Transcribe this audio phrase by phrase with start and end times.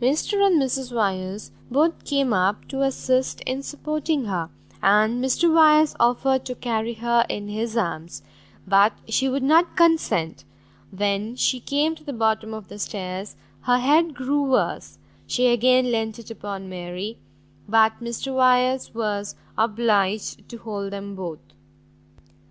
[0.00, 4.48] Mr and Mrs Wyers both came up to assist in supporting her,
[4.82, 8.22] and Mr Wyers offered to carry her in his arms;
[8.66, 10.46] but she would not consent;
[10.92, 15.92] when she came to the bottom of the stairs, her head grew worse, she again
[15.92, 17.18] lent it upon Mary,
[17.68, 21.40] but Mr Wyers was obliged to hold them both.